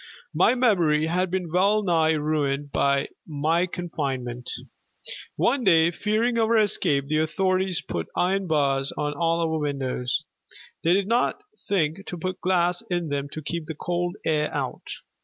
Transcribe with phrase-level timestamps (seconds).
[0.33, 4.49] My memory had been well nigh ruined by my confinement.
[5.35, 10.23] One day, fearing our escape, the authorities put iron bars on all our windows.
[10.83, 14.87] They did not think to put glass in them to keep the cold air out.